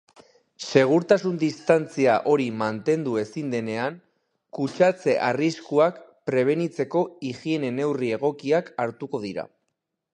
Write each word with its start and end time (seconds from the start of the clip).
Segurtasun-distantzia 0.67 2.15
hori 2.31 2.47
mantendu 2.61 3.13
ezin 3.23 3.51
denean, 3.55 3.99
kutsatze 4.59 5.15
arriskuak 5.27 6.01
prebenitzeko 6.31 7.05
higiene-neurri 7.31 8.13
egokiak 8.21 8.75
hartuko 8.87 9.23
dira. 9.29 9.51